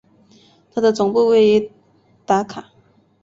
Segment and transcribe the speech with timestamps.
[0.73, 1.71] 它的总部位于
[2.25, 2.71] 达卡。